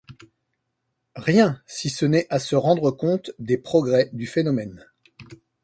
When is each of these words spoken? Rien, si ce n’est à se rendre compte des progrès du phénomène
Rien, 1.15 1.61
si 1.67 1.91
ce 1.91 2.05
n’est 2.05 2.25
à 2.31 2.39
se 2.39 2.55
rendre 2.55 2.89
compte 2.89 3.29
des 3.37 3.59
progrès 3.59 4.09
du 4.13 4.25
phénomène 4.25 4.89